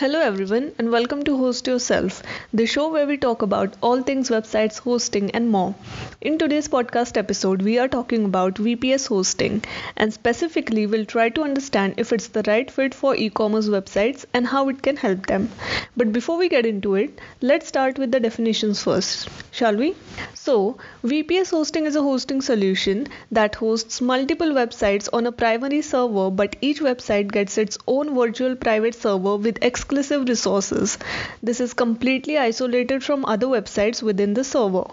[0.00, 2.22] Hello, everyone, and welcome to Host Yourself,
[2.54, 5.74] the show where we talk about all things websites, hosting, and more.
[6.20, 9.64] In today's podcast episode, we are talking about VPS hosting,
[9.96, 14.24] and specifically, we'll try to understand if it's the right fit for e commerce websites
[14.32, 15.50] and how it can help them.
[15.96, 19.96] But before we get into it, let's start with the definitions first, shall we?
[20.34, 26.30] So, VPS hosting is a hosting solution that hosts multiple websites on a primary server,
[26.30, 30.98] but each website gets its own virtual private server with exclusive resources.
[31.42, 34.84] This is completely isolated from other websites within the server.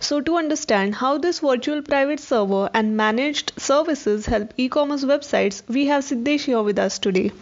[0.00, 5.62] So, to understand how this virtual private server and managed services help e commerce websites,
[5.68, 7.32] we have Siddesh here with us today.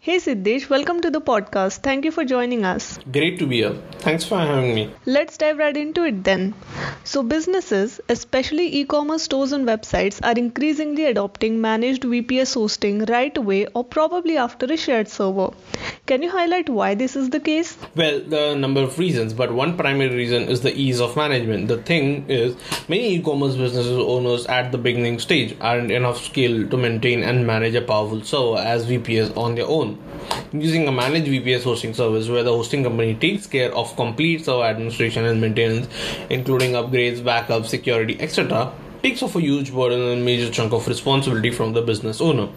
[0.00, 1.78] Hey Siddesh, welcome to the podcast.
[1.78, 2.98] Thank you for joining us.
[3.12, 3.74] Great to be here.
[3.98, 4.90] Thanks for having me.
[5.04, 6.54] Let's dive right into it then.
[7.02, 13.36] So, businesses, especially e commerce stores and websites, are increasingly adopting managed VPS hosting right
[13.36, 15.50] away or probably after a shared server.
[16.06, 17.76] Can you highlight why this is the case?
[17.96, 21.16] Well, there are a number of reasons, but one primary reason is the ease of
[21.16, 21.66] management.
[21.66, 22.54] The thing is,
[22.88, 27.44] many e commerce businesses owners at the beginning stage aren't enough skill to maintain and
[27.44, 29.98] manage a powerful server as VPS on their own.
[30.52, 34.62] Using a managed VPS hosting service where the hosting company takes care of complete server
[34.62, 35.88] administration and maintenance,
[36.30, 41.50] including upgrades, backups, security, etc., takes off a huge burden and major chunk of responsibility
[41.50, 42.48] from the business owner.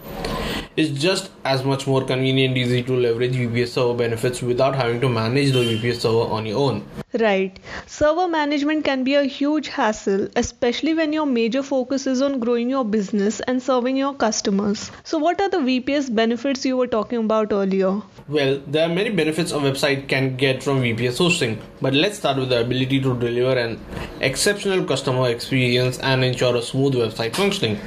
[0.80, 5.10] It's just as much more convenient easy to leverage VPS server benefits without having to
[5.10, 6.86] manage the VPS server on your own.
[7.12, 7.60] Right.
[7.86, 12.70] Server management can be a huge hassle, especially when your major focus is on growing
[12.70, 14.90] your business and serving your customers.
[15.04, 18.00] So, what are the VPS benefits you were talking about earlier?
[18.30, 22.36] Well, there are many benefits a website can get from VPS hosting, but let's start
[22.36, 23.80] with the ability to deliver an
[24.20, 27.80] exceptional customer experience and ensure a smooth website functioning.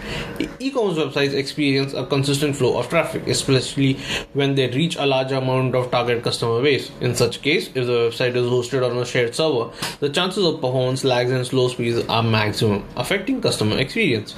[0.60, 3.94] E commerce websites experience a consistent flow of traffic, especially
[4.34, 6.92] when they reach a large amount of target customer base.
[7.00, 10.56] In such case, if the website is hosted on a shared server, the chances of
[10.56, 14.36] performance lags and slow speeds are maximum, affecting customer experience.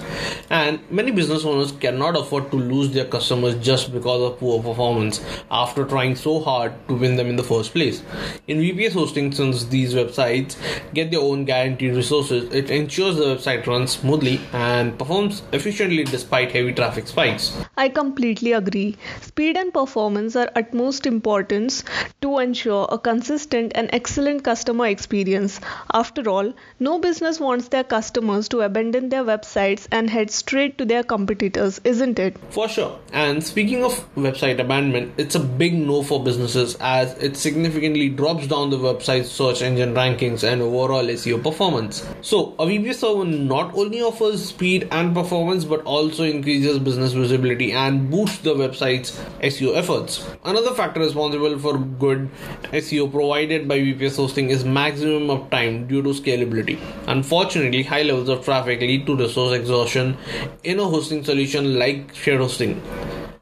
[0.52, 5.26] And many business owners cannot afford to lose their customers just because of poor performance
[5.50, 8.04] after trying so hard to win them in the first place.
[8.48, 10.58] In VPS hosting, since these websites
[10.94, 16.52] get their own guaranteed resources, it ensures the website runs smoothly and performs efficiently despite
[16.52, 17.58] heavy traffic spikes.
[17.78, 18.98] I completely agree.
[19.22, 21.86] Speed and performance are utmost importance
[22.22, 25.62] to ensure a consistent and excellent customer experience.
[25.94, 30.84] After all, no business wants their customers to abandon their websites and head straight to
[30.84, 32.36] their competitors, isn't it?
[32.50, 33.00] For sure.
[33.14, 38.48] And speaking of website abandonment, it's a big no for businesses as it significantly drops
[38.48, 42.08] down the website's search engine rankings and overall SEO performance.
[42.22, 47.72] So, a VPS server not only offers speed and performance but also increases business visibility
[47.72, 50.28] and boosts the website's SEO efforts.
[50.44, 52.30] Another factor responsible for good
[52.72, 56.80] SEO provided by VPS hosting is maximum uptime due to scalability.
[57.08, 60.18] Unfortunately, high levels of traffic lead to resource exhaustion
[60.64, 62.82] in a hosting solution like shared hosting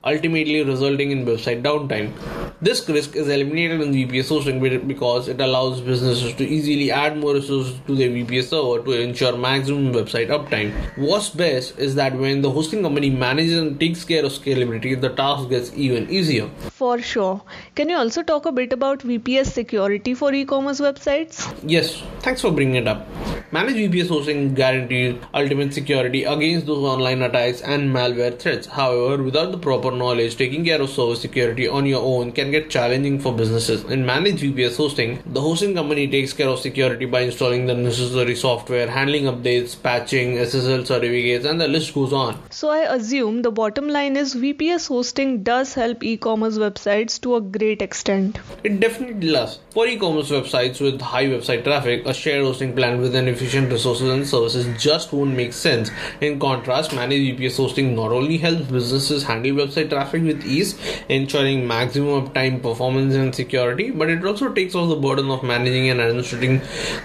[0.04, 2.43] ultimately resulting in website downtime.
[2.64, 7.34] This risk is eliminated in VPS hosting because it allows businesses to easily add more
[7.34, 10.72] resources to their VPS server to ensure maximum website uptime.
[10.96, 15.10] What's best is that when the hosting company manages and takes care of scalability, the
[15.10, 16.48] task gets even easier.
[16.70, 17.42] For sure.
[17.76, 21.54] Can you also talk a bit about VPS security for e commerce websites?
[21.70, 23.06] Yes, thanks for bringing it up.
[23.52, 28.68] Managed VPS hosting guarantees ultimate security against those online attacks and malware threats.
[28.68, 32.70] However, without the proper knowledge, taking care of server security on your own can get
[32.70, 33.84] challenging for businesses.
[33.96, 38.36] In managed VPS hosting, the hosting company takes care of security by installing the necessary
[38.36, 42.38] software, handling updates, patching, SSL certificates, and the list goes on.
[42.52, 47.36] So, I assume the bottom line is VPS hosting does help e commerce websites to
[47.36, 48.40] a great extent.
[48.64, 49.60] It definitely does.
[49.72, 53.72] For e commerce websites with high website traffic, a shared hosting plan with an efficient
[53.72, 55.92] resources and services just won't make sense.
[56.22, 60.78] In contrast, managed VPS hosting not only helps businesses handle website traffic with ease,
[61.10, 65.90] ensuring maximum uptime, performance, and security, but it also takes off the burden of managing
[65.90, 66.62] and administrating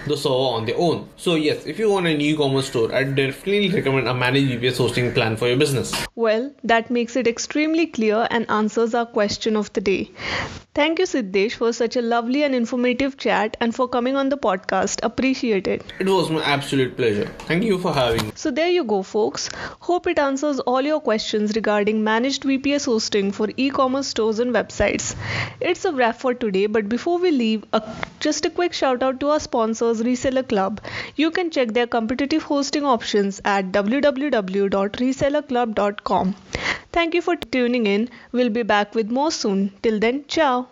[0.06, 1.08] the server on their own.
[1.16, 4.78] So, yes, if you want an e commerce store, I definitely recommend a managed VPS
[4.78, 5.94] hosting plan for your business.
[6.14, 10.10] Well, that makes it extremely clear and answers our question of the day.
[10.78, 14.38] Thank you, Siddesh, for such a lovely and informative chat and for coming on the
[14.38, 15.00] podcast.
[15.02, 15.82] Appreciate it.
[15.98, 17.24] It was my absolute pleasure.
[17.48, 18.32] Thank you for having me.
[18.36, 19.50] So, there you go, folks.
[19.80, 24.54] Hope it answers all your questions regarding managed VPS hosting for e commerce stores and
[24.54, 25.16] websites.
[25.60, 27.82] It's a wrap for today, but before we leave, a,
[28.20, 30.78] just a quick shout out to our sponsors, ResellerClub.
[31.16, 36.36] You can check their competitive hosting options at www.resellerclub.com.
[36.92, 38.10] Thank you for tuning in.
[38.30, 39.72] We'll be back with more soon.
[39.82, 40.68] Till then, ciao.